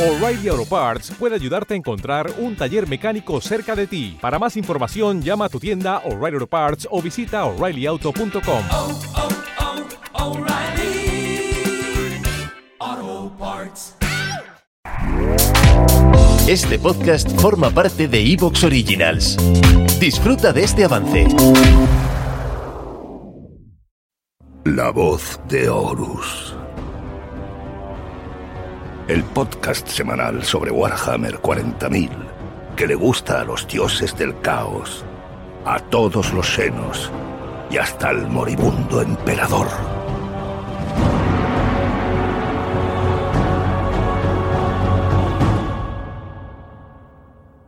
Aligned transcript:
O'Reilly 0.00 0.48
Auto 0.48 0.64
Parts 0.64 1.10
puede 1.18 1.34
ayudarte 1.34 1.74
a 1.74 1.76
encontrar 1.76 2.32
un 2.38 2.56
taller 2.56 2.88
mecánico 2.88 3.38
cerca 3.42 3.76
de 3.76 3.86
ti. 3.86 4.16
Para 4.18 4.38
más 4.38 4.56
información, 4.56 5.20
llama 5.20 5.44
a 5.44 5.48
tu 5.50 5.60
tienda 5.60 5.98
O'Reilly 6.06 6.36
Auto 6.36 6.46
Parts 6.46 6.88
o 6.90 7.02
visita 7.02 7.44
oreillyauto.com. 7.44 8.64
oh, 8.70 8.98
oh, 12.78 13.32
Parts. 13.38 13.94
Este 16.48 16.78
podcast 16.78 17.38
forma 17.38 17.68
parte 17.68 18.08
de 18.08 18.32
Evox 18.32 18.64
Originals. 18.64 19.36
Disfruta 20.00 20.54
de 20.54 20.64
este 20.64 20.84
avance. 20.84 21.26
La 24.64 24.90
voz 24.92 25.38
de 25.46 25.68
Horus. 25.68 26.49
El 29.10 29.24
podcast 29.24 29.88
semanal 29.88 30.44
sobre 30.44 30.70
Warhammer 30.70 31.34
40.000 31.38 32.08
que 32.76 32.86
le 32.86 32.94
gusta 32.94 33.40
a 33.40 33.44
los 33.44 33.66
dioses 33.66 34.16
del 34.16 34.40
caos, 34.40 35.04
a 35.64 35.80
todos 35.80 36.32
los 36.32 36.46
senos 36.46 37.10
y 37.72 37.78
hasta 37.78 38.10
al 38.10 38.28
moribundo 38.28 39.02
emperador. 39.02 39.66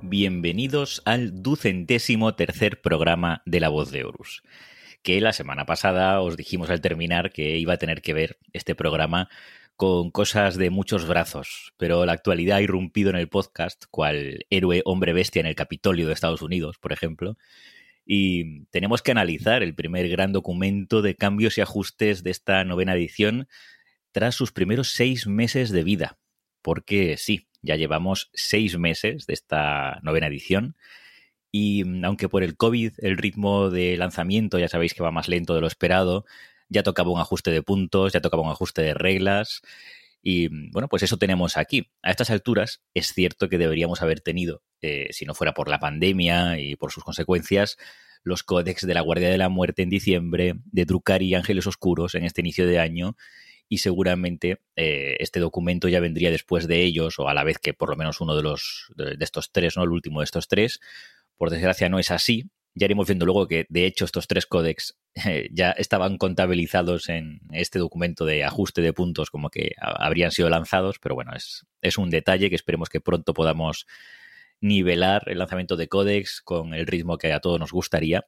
Bienvenidos 0.01 1.03
al 1.05 1.43
ducentésimo 1.43 2.37
tercer 2.37 2.81
programa 2.81 3.43
de 3.47 3.59
La 3.59 3.69
Voz 3.69 3.91
de 3.91 4.05
Horus. 4.05 4.45
Que 5.03 5.21
la 5.21 5.33
semana 5.33 5.67
pasada 5.67 6.21
os 6.21 6.37
dijimos 6.37 6.71
al 6.71 6.81
terminar 6.81 7.33
que 7.33 7.59
iba 7.59 7.73
a 7.73 7.79
tener 7.79 8.01
que 8.01 8.15
ver 8.15 8.39
este 8.53 8.77
programa 8.77 9.29
con 9.77 10.11
cosas 10.11 10.57
de 10.57 10.71
muchos 10.71 11.07
brazos, 11.07 11.73
pero 11.77 12.07
la 12.07 12.13
actualidad 12.13 12.59
ha 12.59 12.63
irrumpido 12.63 13.11
en 13.11 13.17
el 13.17 13.29
podcast, 13.29 13.85
cual 13.91 14.47
héroe 14.51 14.83
hombre 14.85 15.13
bestia 15.13 15.41
en 15.41 15.47
el 15.47 15.55
Capitolio 15.55 16.07
de 16.07 16.13
Estados 16.13 16.43
Unidos, 16.43 16.79
por 16.79 16.93
ejemplo, 16.93 17.37
y 18.05 18.65
tenemos 18.67 19.03
que 19.03 19.13
analizar 19.13 19.63
el 19.63 19.75
primer 19.75 20.09
gran 20.09 20.33
documento 20.33 21.03
de 21.03 21.15
cambios 21.15 21.59
y 21.59 21.61
ajustes 21.61 22.23
de 22.23 22.31
esta 22.31 22.65
novena 22.65 22.95
edición 22.95 23.49
tras 24.11 24.35
sus 24.35 24.53
primeros 24.53 24.89
seis 24.89 25.27
meses 25.27 25.71
de 25.71 25.85
vida. 25.85 26.19
Porque 26.63 27.17
sí, 27.17 27.49
ya 27.63 27.77
llevamos 27.77 28.31
seis 28.35 28.77
meses 28.79 29.27
de 29.27 29.35
esta 29.35 30.01
novena 30.03 30.27
edición. 30.27 30.77
Y 31.51 31.85
aunque 32.05 32.29
por 32.29 32.43
el 32.43 32.57
COVID 32.57 32.93
el 32.99 33.19
ritmo 33.19 33.71
de 33.71 33.97
lanzamiento 33.97 34.59
ya 34.59 34.69
sabéis 34.69 34.95
que 34.95 35.03
va 35.03 35.11
más 35.11 35.29
lento 35.29 35.55
de 35.55 35.61
lo 35.61 35.67
esperado, 35.67 36.25
ya 36.73 36.83
tocaba 36.83 37.11
un 37.11 37.21
ajuste 37.21 37.51
de 37.51 37.63
puntos, 37.63 38.13
ya 38.13 38.21
tocaba 38.21 38.43
un 38.43 38.51
ajuste 38.51 38.83
de 38.83 38.95
reglas. 38.95 39.63
Y 40.23 40.49
bueno, 40.71 40.89
pues 40.89 41.03
eso 41.03 41.17
tenemos 41.17 41.57
aquí. 41.57 41.91
A 42.03 42.11
estas 42.11 42.31
alturas 42.31 42.83
es 42.95 43.13
cierto 43.13 43.49
que 43.49 43.59
deberíamos 43.59 44.03
haber 44.03 44.21
tenido, 44.21 44.63
eh, 44.81 45.09
si 45.11 45.25
no 45.25 45.35
fuera 45.35 45.53
por 45.53 45.69
la 45.69 45.81
pandemia 45.81 46.61
y 46.61 46.77
por 46.77 46.93
sus 46.93 47.05
consecuencias, 47.05 47.77
los 48.23 48.45
códex 48.45 48.87
de 48.87 48.95
la 48.95 49.01
Guardia 49.01 49.31
de 49.31 49.39
la 49.39 49.49
Muerte 49.49 49.83
en 49.83 49.91
diciembre, 49.91 50.55
de 50.65 50.85
Drukhari 50.85 51.27
y 51.27 51.35
Ángeles 51.35 51.67
Oscuros 51.67 52.15
en 52.15 52.25
este 52.25 52.41
inicio 52.41 52.67
de 52.67 52.79
año, 52.79 53.17
y 53.69 53.79
seguramente 53.79 54.61
eh, 54.77 55.17
este 55.19 55.41
documento 55.41 55.89
ya 55.89 55.99
vendría 55.99 56.31
después 56.31 56.69
de 56.69 56.83
ellos, 56.83 57.19
o 57.19 57.29
a 57.29 57.35
la 57.35 57.43
vez 57.43 57.59
que 57.59 57.75
por 57.75 57.91
lo 57.91 57.97
menos 57.97 58.21
uno 58.21 58.37
de 58.37 58.43
los 58.43 58.93
de 58.97 59.17
estos 59.19 59.51
tres, 59.51 59.77
¿no? 59.77 59.83
El 59.83 59.91
último 59.91 60.21
de 60.21 60.25
estos 60.25 60.47
tres. 60.47 60.79
Por 61.37 61.51
desgracia 61.51 61.89
no 61.89 61.99
es 61.99 62.11
así. 62.11 62.51
Ya 62.75 62.87
iremos 62.87 63.07
viendo 63.07 63.27
luego 63.27 63.47
que, 63.47 63.67
de 63.69 63.87
hecho, 63.87 64.05
estos 64.05 64.27
tres 64.27 64.47
códex 64.47 64.97
eh, 65.27 65.49
ya 65.53 65.73
estaban 65.73 66.17
contabilizados 66.17 67.09
en 67.09 67.41
este 67.51 67.79
documento 67.79 68.25
de 68.25 68.45
ajuste 68.45 68.81
de 68.81 68.93
puntos 68.93 69.31
como 69.31 69.51
que 69.51 69.73
habrían 69.79 70.31
sido 70.31 70.49
lanzados, 70.49 70.99
pero 70.99 71.15
bueno, 71.15 71.33
es, 71.35 71.67
es 71.83 71.99
un 71.99 72.11
detalle 72.11 72.49
que 72.49 72.57
esperemos 72.57 72.89
que 72.89 73.01
pronto 73.01 73.35
podamos 73.35 73.87
nivelar 74.61 75.25
el 75.27 75.39
lanzamiento 75.39 75.77
de 75.77 75.89
códex 75.89 76.41
con 76.41 76.73
el 76.73 76.87
ritmo 76.87 77.19
que 77.19 77.33
a 77.33 77.41
todos 77.41 77.61
nos 77.61 77.73
gustaría. 77.73 78.25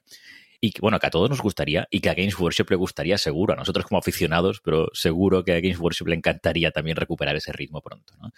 Y 0.60 0.72
que, 0.72 0.80
bueno, 0.80 0.98
que 0.98 1.06
a 1.06 1.10
todos 1.10 1.28
nos 1.28 1.42
gustaría 1.42 1.86
y 1.90 2.00
que 2.00 2.08
a 2.08 2.14
Games 2.14 2.38
Workshop 2.38 2.70
le 2.70 2.76
gustaría 2.76 3.18
seguro, 3.18 3.52
a 3.52 3.56
nosotros 3.56 3.84
como 3.84 3.98
aficionados, 3.98 4.62
pero 4.64 4.88
seguro 4.94 5.44
que 5.44 5.52
a 5.52 5.60
Games 5.60 5.78
Workshop 5.78 6.08
le 6.08 6.16
encantaría 6.16 6.70
también 6.70 6.96
recuperar 6.96 7.36
ese 7.36 7.52
ritmo 7.52 7.82
pronto, 7.82 8.14
¿no? 8.18 8.32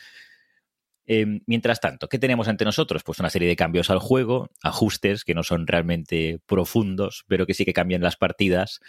Eh, 1.06 1.40
mientras 1.46 1.80
tanto, 1.80 2.08
¿qué 2.08 2.18
tenemos 2.18 2.48
ante 2.48 2.64
nosotros? 2.64 3.02
Pues 3.04 3.20
una 3.20 3.30
serie 3.30 3.48
de 3.48 3.56
cambios 3.56 3.90
al 3.90 3.98
juego, 3.98 4.50
ajustes 4.62 5.24
que 5.24 5.34
no 5.34 5.42
son 5.42 5.66
realmente 5.66 6.40
profundos, 6.46 7.24
pero 7.28 7.46
que 7.46 7.54
sí 7.54 7.64
que 7.64 7.72
cambian 7.72 8.02
las 8.02 8.16
partidas, 8.16 8.80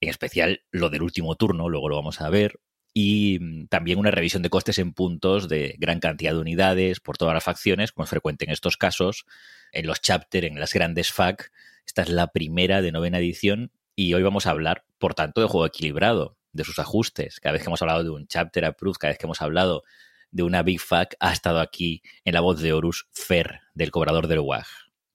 en 0.00 0.10
especial 0.10 0.62
lo 0.70 0.90
del 0.90 1.02
último 1.02 1.34
turno, 1.36 1.68
luego 1.68 1.88
lo 1.88 1.96
vamos 1.96 2.20
a 2.20 2.28
ver, 2.28 2.60
y 2.92 3.38
mm, 3.40 3.66
también 3.66 3.98
una 3.98 4.10
revisión 4.10 4.42
de 4.42 4.48
costes 4.48 4.78
en 4.78 4.94
puntos 4.94 5.48
de 5.48 5.76
gran 5.78 6.00
cantidad 6.00 6.32
de 6.32 6.40
unidades 6.40 7.00
por 7.00 7.18
todas 7.18 7.34
las 7.34 7.44
facciones, 7.44 7.92
como 7.92 8.04
es 8.04 8.10
frecuente 8.10 8.46
en 8.46 8.50
estos 8.50 8.78
casos, 8.78 9.26
en 9.72 9.86
los 9.86 10.00
chapter, 10.00 10.46
en 10.46 10.58
las 10.58 10.72
grandes 10.72 11.12
FAQ. 11.12 11.50
Esta 11.86 12.02
es 12.02 12.08
la 12.08 12.28
primera 12.28 12.80
de 12.80 12.92
novena 12.92 13.18
edición 13.18 13.70
y 13.94 14.14
hoy 14.14 14.22
vamos 14.22 14.46
a 14.46 14.50
hablar, 14.50 14.84
por 14.98 15.14
tanto, 15.14 15.42
de 15.42 15.46
juego 15.46 15.66
equilibrado, 15.66 16.38
de 16.52 16.64
sus 16.64 16.78
ajustes. 16.78 17.38
Cada 17.38 17.52
vez 17.52 17.62
que 17.62 17.68
hemos 17.68 17.82
hablado 17.82 18.02
de 18.02 18.10
un 18.10 18.26
chapter 18.28 18.64
approved, 18.64 18.96
cada 18.96 19.10
vez 19.10 19.18
que 19.18 19.26
hemos 19.26 19.42
hablado 19.42 19.84
de 20.30 20.42
una 20.42 20.62
Big 20.62 20.80
Fac 20.80 21.14
ha 21.20 21.32
estado 21.32 21.60
aquí 21.60 22.02
en 22.24 22.34
la 22.34 22.40
voz 22.40 22.60
de 22.60 22.72
Horus 22.72 23.08
Fer, 23.12 23.60
del 23.74 23.90
cobrador 23.90 24.26
del 24.26 24.40
WAG. 24.40 24.66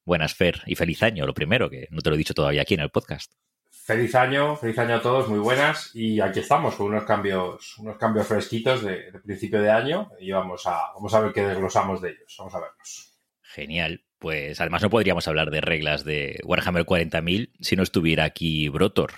Buenas, 0.05 0.33
Fer, 0.33 0.61
y 0.65 0.75
feliz 0.75 1.03
año, 1.03 1.25
lo 1.25 1.33
primero, 1.33 1.69
que 1.69 1.87
no 1.91 2.01
te 2.01 2.09
lo 2.09 2.15
he 2.15 2.17
dicho 2.17 2.33
todavía 2.33 2.63
aquí 2.63 2.73
en 2.73 2.79
el 2.81 2.89
podcast. 2.89 3.33
Feliz 3.69 4.13
año, 4.15 4.55
feliz 4.55 4.77
año 4.77 4.95
a 4.95 5.01
todos, 5.01 5.27
muy 5.27 5.39
buenas. 5.39 5.91
Y 5.95 6.21
aquí 6.21 6.39
estamos 6.39 6.75
con 6.75 6.87
unos 6.87 7.03
cambios, 7.03 7.77
unos 7.79 7.97
cambios 7.97 8.27
fresquitos 8.27 8.83
de, 8.83 9.11
de 9.11 9.19
principio 9.19 9.61
de 9.61 9.71
año 9.71 10.11
y 10.19 10.31
vamos 10.31 10.67
a, 10.67 10.91
vamos 10.93 11.13
a 11.13 11.19
ver 11.19 11.33
qué 11.33 11.41
desglosamos 11.41 12.01
de 12.01 12.11
ellos. 12.11 12.35
Vamos 12.37 12.53
a 12.55 12.59
verlos. 12.59 13.11
Genial. 13.41 14.03
Pues 14.19 14.61
además 14.61 14.83
no 14.83 14.91
podríamos 14.91 15.27
hablar 15.27 15.49
de 15.49 15.61
reglas 15.61 16.05
de 16.05 16.39
Warhammer 16.43 16.85
40.000 16.85 17.53
si 17.59 17.75
no 17.75 17.81
estuviera 17.81 18.23
aquí 18.23 18.69
Brotor. 18.69 19.13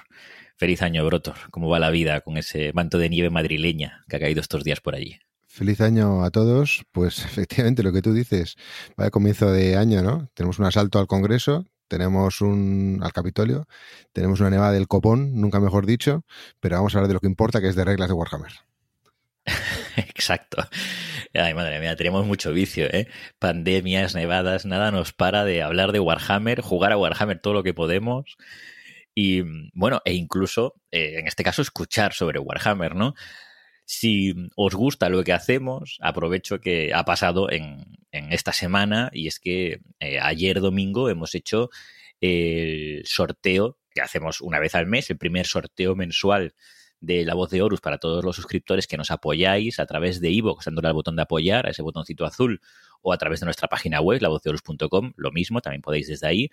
Feliz 0.55 0.81
año, 0.81 1.05
Brotor. 1.05 1.35
¿Cómo 1.51 1.69
va 1.69 1.77
la 1.79 1.89
vida 1.89 2.21
con 2.21 2.37
ese 2.37 2.71
manto 2.73 2.97
de 2.97 3.09
nieve 3.09 3.29
madrileña 3.29 4.05
que 4.07 4.15
ha 4.15 4.19
caído 4.19 4.39
estos 4.39 4.63
días 4.63 4.79
por 4.79 4.95
allí? 4.95 5.19
Feliz 5.53 5.81
año 5.81 6.23
a 6.23 6.31
todos. 6.31 6.83
Pues 6.91 7.19
efectivamente 7.25 7.83
lo 7.83 7.93
que 7.93 8.01
tú 8.01 8.11
dices, 8.11 8.55
vaya 8.97 9.11
comienzo 9.11 9.51
de 9.51 9.77
año, 9.77 10.01
¿no? 10.01 10.27
Tenemos 10.33 10.57
un 10.57 10.65
asalto 10.65 10.97
al 10.97 11.05
Congreso, 11.05 11.67
tenemos 11.87 12.41
un 12.41 12.99
al 13.03 13.13
Capitolio, 13.13 13.67
tenemos 14.13 14.39
una 14.39 14.49
nevada 14.49 14.71
del 14.71 14.87
copón, 14.87 15.39
nunca 15.39 15.59
mejor 15.59 15.85
dicho, 15.85 16.25
pero 16.59 16.77
vamos 16.77 16.95
a 16.95 16.97
hablar 16.97 17.07
de 17.09 17.13
lo 17.13 17.19
que 17.19 17.27
importa, 17.27 17.61
que 17.61 17.67
es 17.67 17.75
de 17.75 17.85
reglas 17.85 18.09
de 18.09 18.15
Warhammer. 18.15 18.51
Exacto. 19.95 20.67
Ay, 21.35 21.53
madre 21.53 21.79
mía, 21.79 21.95
tenemos 21.95 22.25
mucho 22.25 22.51
vicio, 22.51 22.87
¿eh? 22.87 23.07
Pandemias, 23.37 24.15
nevadas, 24.15 24.65
nada 24.65 24.89
nos 24.89 25.13
para 25.13 25.45
de 25.45 25.61
hablar 25.61 25.91
de 25.91 25.99
Warhammer, 25.99 26.61
jugar 26.61 26.93
a 26.93 26.97
Warhammer 26.97 27.37
todo 27.37 27.53
lo 27.53 27.61
que 27.61 27.75
podemos. 27.75 28.37
Y 29.13 29.43
bueno, 29.73 30.01
e 30.03 30.13
incluso, 30.13 30.73
eh, 30.89 31.19
en 31.19 31.27
este 31.27 31.43
caso, 31.43 31.61
escuchar 31.61 32.13
sobre 32.13 32.39
Warhammer, 32.39 32.95
¿no? 32.95 33.13
Si 33.85 34.33
os 34.55 34.73
gusta 34.75 35.09
lo 35.09 35.23
que 35.23 35.33
hacemos, 35.33 35.97
aprovecho 36.01 36.59
que 36.59 36.93
ha 36.93 37.03
pasado 37.03 37.51
en, 37.51 37.83
esta 38.11 38.53
semana 38.53 39.09
y 39.11 39.27
es 39.27 39.39
que 39.39 39.79
eh, 39.99 40.19
ayer 40.19 40.61
domingo 40.61 41.09
hemos 41.09 41.33
hecho 41.33 41.69
el 42.21 43.01
sorteo 43.05 43.77
que 43.93 44.01
hacemos 44.01 44.39
una 44.41 44.59
vez 44.59 44.75
al 44.75 44.85
mes, 44.85 45.09
el 45.09 45.17
primer 45.17 45.45
sorteo 45.47 45.95
mensual 45.95 46.53
de 47.03 47.25
La 47.25 47.33
Voz 47.33 47.49
de 47.49 47.61
Horus 47.61 47.81
para 47.81 47.97
todos 47.97 48.23
los 48.23 48.37
suscriptores 48.37 48.87
que 48.87 48.95
nos 48.95 49.11
apoyáis 49.11 49.79
a 49.79 49.85
través 49.85 50.21
de 50.21 50.31
iVoox, 50.31 50.65
dándole 50.65 50.87
al 50.87 50.93
botón 50.93 51.17
de 51.17 51.23
apoyar, 51.23 51.67
a 51.67 51.71
ese 51.71 51.81
botoncito 51.81 52.25
azul, 52.25 52.61
o 53.01 53.11
a 53.11 53.17
través 53.17 53.41
de 53.41 53.45
nuestra 53.45 53.67
página 53.67 53.99
web, 53.99 54.21
lavozdehorus.com, 54.21 55.11
lo 55.17 55.31
mismo, 55.31 55.59
también 55.59 55.81
podéis 55.81 56.07
desde 56.07 56.27
ahí. 56.27 56.49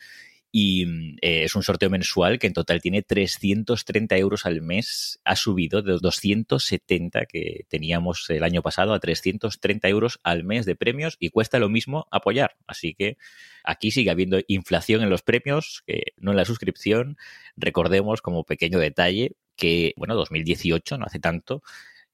Y 0.52 1.16
eh, 1.22 1.44
es 1.44 1.54
un 1.54 1.62
sorteo 1.62 1.90
mensual 1.90 2.38
que 2.38 2.48
en 2.48 2.52
total 2.52 2.80
tiene 2.80 3.02
330 3.02 4.16
euros 4.16 4.46
al 4.46 4.62
mes. 4.62 5.20
Ha 5.24 5.36
subido 5.36 5.82
de 5.82 5.92
los 5.92 6.02
270 6.02 7.26
que 7.26 7.66
teníamos 7.68 8.28
el 8.30 8.42
año 8.42 8.60
pasado 8.60 8.92
a 8.92 8.98
330 8.98 9.88
euros 9.88 10.18
al 10.24 10.42
mes 10.42 10.66
de 10.66 10.74
premios 10.74 11.16
y 11.20 11.30
cuesta 11.30 11.58
lo 11.58 11.68
mismo 11.68 12.08
apoyar. 12.10 12.56
Así 12.66 12.94
que 12.94 13.16
aquí 13.62 13.90
sigue 13.90 14.10
habiendo 14.10 14.40
inflación 14.48 15.02
en 15.02 15.10
los 15.10 15.22
premios, 15.22 15.82
que 15.86 16.14
no 16.16 16.32
en 16.32 16.36
la 16.36 16.44
suscripción. 16.44 17.16
Recordemos 17.56 18.20
como 18.22 18.44
pequeño 18.44 18.78
detalle 18.78 19.36
que, 19.56 19.94
bueno, 19.96 20.16
2018, 20.16 20.98
no 20.98 21.04
hace 21.04 21.20
tanto, 21.20 21.62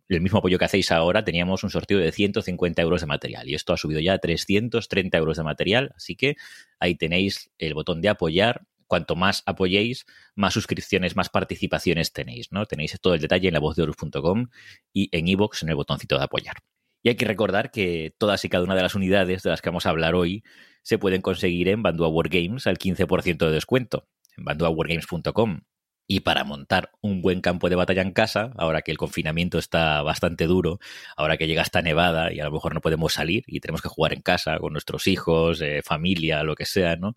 el 0.08 0.20
mismo 0.20 0.38
apoyo 0.38 0.58
que 0.58 0.64
hacéis 0.64 0.92
ahora, 0.92 1.24
teníamos 1.24 1.64
un 1.64 1.70
sorteo 1.70 1.98
de 1.98 2.12
150 2.12 2.80
euros 2.82 3.00
de 3.00 3.06
material 3.06 3.48
y 3.48 3.54
esto 3.54 3.72
ha 3.72 3.76
subido 3.76 4.00
ya 4.00 4.14
a 4.14 4.18
330 4.18 5.18
euros 5.18 5.36
de 5.36 5.42
material, 5.42 5.92
así 5.96 6.16
que 6.16 6.36
ahí 6.78 6.94
tenéis 6.94 7.50
el 7.58 7.74
botón 7.74 8.00
de 8.00 8.08
apoyar. 8.08 8.66
Cuanto 8.88 9.16
más 9.16 9.42
apoyéis, 9.46 10.06
más 10.36 10.54
suscripciones, 10.54 11.16
más 11.16 11.28
participaciones 11.28 12.12
tenéis, 12.12 12.52
¿no? 12.52 12.66
Tenéis 12.66 12.96
todo 13.00 13.14
el 13.14 13.20
detalle 13.20 13.48
en 13.48 13.54
la 13.54 13.58
lavozdeorus.com 13.58 14.46
y 14.92 15.08
en 15.10 15.26
iVoox 15.26 15.64
en 15.64 15.70
el 15.70 15.74
botoncito 15.74 16.16
de 16.16 16.22
apoyar. 16.22 16.58
Y 17.02 17.08
hay 17.08 17.16
que 17.16 17.24
recordar 17.24 17.72
que 17.72 18.14
todas 18.16 18.44
y 18.44 18.48
cada 18.48 18.62
una 18.62 18.76
de 18.76 18.82
las 18.82 18.94
unidades 18.94 19.42
de 19.42 19.50
las 19.50 19.60
que 19.60 19.70
vamos 19.70 19.86
a 19.86 19.90
hablar 19.90 20.14
hoy 20.14 20.44
se 20.82 20.98
pueden 20.98 21.20
conseguir 21.20 21.68
en 21.68 21.82
Bandua 21.82 22.06
Wargames 22.06 22.68
al 22.68 22.78
15% 22.78 23.38
de 23.38 23.50
descuento, 23.50 24.06
en 24.36 24.44
banduawargames.com. 24.44 25.62
Y 26.06 26.20
para 26.20 26.44
montar 26.44 26.92
un 27.00 27.20
buen 27.20 27.40
campo 27.40 27.68
de 27.68 27.76
batalla 27.76 28.02
en 28.02 28.12
casa, 28.12 28.52
ahora 28.56 28.82
que 28.82 28.92
el 28.92 28.98
confinamiento 28.98 29.58
está 29.58 30.02
bastante 30.02 30.46
duro, 30.46 30.78
ahora 31.16 31.36
que 31.36 31.46
llega 31.48 31.62
esta 31.62 31.82
nevada 31.82 32.32
y 32.32 32.40
a 32.40 32.44
lo 32.44 32.52
mejor 32.52 32.74
no 32.74 32.80
podemos 32.80 33.12
salir 33.12 33.44
y 33.46 33.60
tenemos 33.60 33.82
que 33.82 33.88
jugar 33.88 34.12
en 34.12 34.22
casa 34.22 34.58
con 34.58 34.72
nuestros 34.72 35.06
hijos, 35.08 35.60
eh, 35.60 35.82
familia, 35.84 36.44
lo 36.44 36.54
que 36.54 36.64
sea, 36.64 36.96
¿no? 36.96 37.16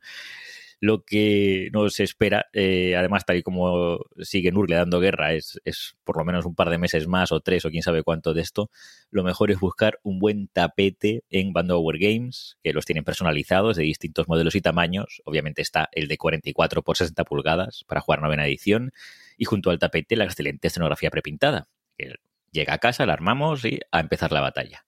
Lo 0.82 1.04
que 1.04 1.70
nos 1.74 2.00
espera, 2.00 2.48
eh, 2.54 2.96
además 2.96 3.26
tal 3.26 3.38
y 3.38 3.44
como 3.44 4.00
sigue 4.22 4.52
Nurgle 4.52 4.78
dando 4.78 5.00
guerra, 5.00 5.34
es, 5.34 5.60
por 6.06 6.18
lo 6.18 6.24
menos 6.24 6.46
un 6.46 6.56
par 6.56 6.70
de 6.70 6.78
meses 6.78 7.08
más 7.08 7.32
o 7.32 7.42
tres 7.42 7.66
o 7.66 7.70
quién 7.70 7.84
sabe 7.84 8.04
cuánto 8.04 8.34
de 8.34 8.42
esto, 8.42 8.70
lo 9.10 9.24
mejor 9.24 9.52
es 9.52 9.60
buscar 9.60 10.00
un 10.04 10.20
buen 10.20 10.48
tapete 10.48 11.24
en 11.30 11.52
Bandover 11.52 12.00
Games, 12.00 12.58
que 12.64 12.72
los 12.72 12.86
tienen 12.86 13.04
personalizados 13.04 13.76
de 13.76 13.84
distintos 13.84 14.28
modelos 14.28 14.56
y 14.56 14.62
tamaños. 14.62 15.22
Obviamente 15.26 15.62
está 15.62 15.90
el 15.92 16.08
de 16.08 16.18
44 16.18 16.82
por 16.82 16.96
60 16.96 17.26
pulgadas 17.26 17.84
para 17.86 18.02
jugar 18.02 18.22
novena 18.22 18.46
edición 18.46 18.92
y 19.38 19.46
junto 19.46 19.72
al 19.72 19.80
tapete 19.80 20.16
la 20.16 20.26
excelente 20.26 20.68
escenografía 20.68 21.10
prepintada. 21.10 21.68
Que 21.98 22.16
llega 22.52 22.74
a 22.74 22.78
casa, 22.78 23.06
la 23.06 23.14
armamos 23.14 23.66
y 23.66 23.80
a 23.92 24.00
empezar 24.00 24.32
la 24.32 24.42
batalla. 24.42 24.86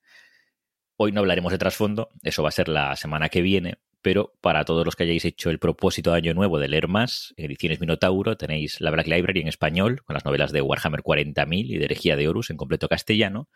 Hoy 0.95 1.11
no 1.11 1.19
hablaremos 1.19 1.51
de 1.51 1.57
trasfondo, 1.57 2.09
eso 2.23 2.43
va 2.43 2.49
a 2.49 2.53
ser 2.53 2.69
la 2.69 2.95
semana 2.95 3.29
que 3.29 3.41
viene, 3.41 3.79
pero 4.01 4.33
para 4.41 4.65
todos 4.65 4.85
los 4.85 4.95
que 4.95 5.03
hayáis 5.03 5.25
hecho 5.25 5.49
el 5.49 5.59
propósito 5.59 6.11
de 6.11 6.17
año 6.17 6.33
nuevo 6.33 6.59
de 6.59 6.67
leer 6.67 6.87
más, 6.87 7.33
ediciones 7.37 7.79
Minotauro, 7.79 8.37
tenéis 8.37 8.81
la 8.81 8.91
Black 8.91 9.07
Library 9.07 9.41
en 9.41 9.47
español, 9.47 10.01
con 10.03 10.13
las 10.15 10.25
novelas 10.25 10.51
de 10.51 10.61
Warhammer 10.61 11.01
40.000 11.01 11.65
y 11.69 11.77
de 11.77 11.85
Herejía 11.85 12.15
de 12.15 12.27
Horus 12.27 12.49
en 12.49 12.57
completo 12.57 12.87
castellano, 12.89 13.47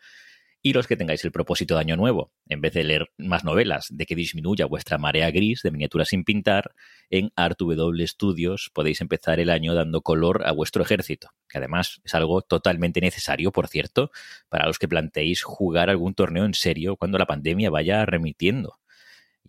y 0.62 0.72
los 0.72 0.86
que 0.86 0.96
tengáis 0.96 1.24
el 1.24 1.30
propósito 1.30 1.74
de 1.74 1.80
año 1.80 1.96
nuevo, 1.96 2.32
en 2.48 2.60
vez 2.60 2.72
de 2.72 2.82
leer 2.82 3.10
más 3.18 3.44
novelas, 3.44 3.86
de 3.90 4.04
que 4.06 4.16
disminuya 4.16 4.66
vuestra 4.66 4.98
marea 4.98 5.30
gris 5.30 5.62
de 5.62 5.70
miniaturas 5.70 6.08
sin 6.08 6.24
pintar, 6.24 6.74
en 7.10 7.30
ArtW 7.36 8.04
Studios 8.06 8.70
podéis 8.72 9.00
empezar 9.00 9.38
el 9.38 9.50
año 9.50 9.74
dando 9.74 10.00
color 10.00 10.42
a 10.44 10.52
vuestro 10.52 10.82
ejército, 10.82 11.30
que 11.48 11.58
además 11.58 12.00
es 12.04 12.14
algo 12.14 12.42
totalmente 12.42 13.00
necesario, 13.00 13.52
por 13.52 13.68
cierto, 13.68 14.10
para 14.48 14.66
los 14.66 14.78
que 14.78 14.88
planteéis 14.88 15.42
jugar 15.42 15.88
algún 15.88 16.14
torneo 16.14 16.44
en 16.44 16.54
serio 16.54 16.96
cuando 16.96 17.18
la 17.18 17.26
pandemia 17.26 17.70
vaya 17.70 18.04
remitiendo 18.04 18.78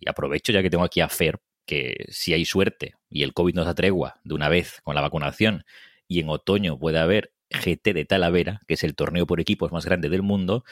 y 0.00 0.08
aprovecho 0.08 0.52
ya 0.52 0.62
que 0.62 0.70
tengo 0.70 0.84
aquí 0.84 1.00
a 1.00 1.08
Fer, 1.08 1.40
que 1.66 2.06
si 2.08 2.32
hay 2.32 2.44
suerte 2.44 2.94
y 3.10 3.22
el 3.22 3.34
COVID 3.34 3.54
nos 3.54 3.66
atregua 3.66 4.20
de 4.24 4.34
una 4.34 4.48
vez 4.48 4.80
con 4.82 4.94
la 4.94 5.00
vacunación 5.00 5.64
y 6.06 6.20
en 6.20 6.28
otoño 6.28 6.78
puede 6.78 6.98
haber 6.98 7.32
GT 7.50 7.92
de 7.92 8.04
Talavera, 8.04 8.60
que 8.66 8.74
es 8.74 8.84
el 8.84 8.94
torneo 8.94 9.26
por 9.26 9.40
equipos 9.40 9.72
más 9.72 9.84
grande 9.84 10.08
del 10.08 10.22
mundo, 10.22 10.64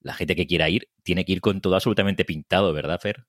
la 0.00 0.14
gente 0.14 0.36
que 0.36 0.46
quiera 0.46 0.68
ir 0.68 0.88
tiene 1.02 1.24
que 1.24 1.32
ir 1.32 1.40
con 1.40 1.60
todo 1.60 1.74
absolutamente 1.74 2.24
pintado, 2.24 2.72
¿verdad, 2.72 3.00
Fer? 3.00 3.26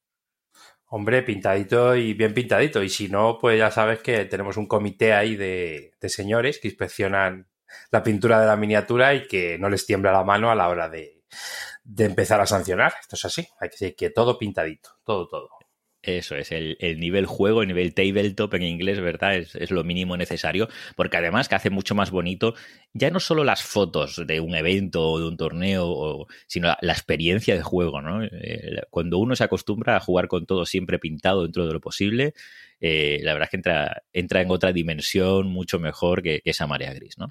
Hombre, 0.85 1.21
pintadito 1.21 1.95
y 1.95 2.13
bien 2.13 2.33
pintadito. 2.33 2.81
Y 2.81 2.89
si 2.89 3.09
no, 3.09 3.37
pues 3.39 3.59
ya 3.59 3.69
sabes 3.69 3.99
que 3.99 4.25
tenemos 4.25 4.57
un 4.57 4.65
comité 4.65 5.13
ahí 5.13 5.35
de, 5.35 5.91
de 5.99 6.09
señores 6.09 6.59
que 6.59 6.67
inspeccionan 6.67 7.47
la 7.91 8.01
pintura 8.01 8.41
de 8.41 8.47
la 8.47 8.55
miniatura 8.55 9.13
y 9.13 9.27
que 9.27 9.57
no 9.59 9.69
les 9.69 9.85
tiembla 9.85 10.11
la 10.11 10.23
mano 10.23 10.49
a 10.49 10.55
la 10.55 10.67
hora 10.67 10.89
de, 10.89 11.19
de 11.89 12.05
empezar 12.05 12.39
a 12.39 12.45
sancionar. 12.45 12.93
Esto 13.01 13.15
es 13.15 13.25
así, 13.25 13.47
hay 13.59 13.69
que 13.69 13.73
decir 13.73 13.95
que 13.95 14.09
todo 14.11 14.37
pintadito, 14.37 14.91
todo, 15.03 15.27
todo. 15.27 15.49
Eso 16.01 16.37
es, 16.37 16.53
el, 16.53 16.77
el, 16.79 16.97
nivel 16.97 17.25
juego, 17.25 17.61
el 17.61 17.67
nivel 17.67 17.93
tabletop 17.93 18.53
en 18.53 18.63
inglés, 18.63 19.01
¿verdad? 19.01 19.35
Es, 19.35 19.55
es, 19.55 19.69
lo 19.69 19.83
mínimo 19.83 20.15
necesario, 20.15 20.69
porque 20.95 21.17
además 21.17 21.49
que 21.49 21.55
hace 21.55 21.69
mucho 21.69 21.93
más 21.93 22.09
bonito 22.09 22.53
ya 22.93 23.09
no 23.11 23.19
solo 23.19 23.43
las 23.43 23.63
fotos 23.63 24.23
de 24.25 24.39
un 24.39 24.55
evento 24.55 25.09
o 25.09 25.19
de 25.19 25.27
un 25.27 25.35
torneo, 25.35 26.25
sino 26.47 26.69
la, 26.69 26.77
la, 26.79 26.93
experiencia 26.93 27.55
de 27.55 27.63
juego, 27.63 28.01
¿no? 28.01 28.23
Eh, 28.23 28.81
cuando 28.89 29.17
uno 29.17 29.35
se 29.35 29.43
acostumbra 29.43 29.97
a 29.97 29.99
jugar 29.99 30.29
con 30.29 30.45
todo 30.45 30.65
siempre 30.65 30.99
pintado 30.99 31.43
dentro 31.43 31.67
de 31.67 31.73
lo 31.73 31.81
posible, 31.81 32.33
eh, 32.79 33.19
la 33.23 33.33
verdad 33.33 33.47
es 33.47 33.49
que 33.51 33.57
entra, 33.57 34.03
entra 34.13 34.41
en 34.41 34.51
otra 34.51 34.71
dimensión 34.71 35.47
mucho 35.47 35.79
mejor 35.79 36.23
que, 36.23 36.39
que 36.39 36.51
esa 36.51 36.65
marea 36.65 36.93
gris, 36.93 37.17
¿no? 37.17 37.27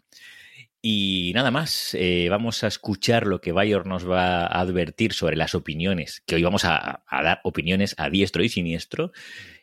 Y 0.81 1.33
nada 1.35 1.51
más, 1.51 1.97
eh, 1.99 2.29
vamos 2.31 2.63
a 2.63 2.69
escuchar 2.69 3.27
lo 3.27 3.41
que 3.41 3.51
Bayor 3.51 3.87
nos 3.87 4.09
va 4.09 4.43
a 4.43 4.61
advertir 4.61 5.13
sobre 5.13 5.35
las 5.35 5.57
opiniones, 5.57 6.23
que 6.25 6.37
hoy 6.37 6.45
vamos 6.45 6.65
a, 6.65 7.03
a, 7.09 7.23
dar 7.23 7.41
opiniones 7.43 7.97
a 7.99 8.11
diestro 8.11 8.45
y 8.45 8.49
siniestro, 8.49 9.11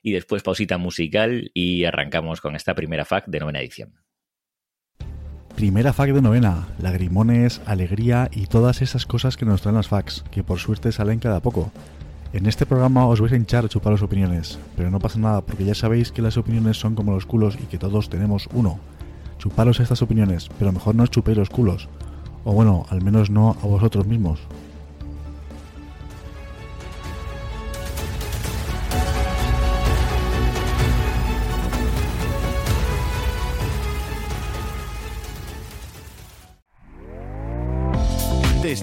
y 0.04 0.12
después 0.12 0.44
pausita 0.44 0.78
musical 0.78 1.52
y 1.54 1.86
arrancamos 1.86 2.42
con 2.42 2.58
esta 2.58 2.76
primera 2.76 3.06
FAQ 3.06 3.28
de 3.28 3.40
novena 3.40 3.62
edición. 3.62 3.94
Primera 5.56 5.94
FAQ 5.94 6.16
de 6.16 6.22
novena, 6.22 6.68
lagrimones, 6.82 7.62
alegría 7.66 8.30
y 8.34 8.48
todas 8.48 8.82
esas 8.82 9.06
cosas 9.06 9.38
que 9.38 9.46
nos 9.46 9.62
traen 9.62 9.78
las 9.78 9.88
FAQs, 9.88 10.26
que 10.32 10.44
por 10.44 10.60
suerte 10.60 10.92
salen 10.92 11.20
cada 11.20 11.40
poco. 11.40 11.72
En 12.34 12.46
este 12.46 12.66
programa 12.66 13.08
os 13.08 13.22
vais 13.22 13.32
a 13.32 13.38
hinchar 13.38 13.64
a 13.64 13.70
chupar 13.70 13.94
las 13.94 14.02
opiniones, 14.02 14.60
pero 14.76 14.92
no 14.92 15.00
pasa 15.00 15.18
nada 15.18 15.40
porque 15.40 15.64
ya 15.64 15.76
sabéis 15.76 16.12
que 16.12 16.22
las 16.22 16.36
opiniones 16.36 16.76
son 16.76 16.94
como 16.94 17.14
los 17.14 17.26
culos 17.26 17.56
y 17.56 17.68
que 17.68 17.78
todos 17.78 18.10
tenemos 18.10 18.50
uno 18.52 18.82
chuparos 19.38 19.80
estas 19.80 20.02
opiniones, 20.02 20.50
pero 20.60 20.72
mejor 20.72 20.96
no 20.96 21.04
os 21.04 21.12
chupéis 21.12 21.38
los 21.38 21.50
culos. 21.50 21.88
O 22.44 22.54
bueno, 22.54 22.86
al 22.90 23.02
menos 23.02 23.30
no 23.30 23.58
a 23.62 23.68
vosotros 23.68 24.06
mismos. 24.06 24.40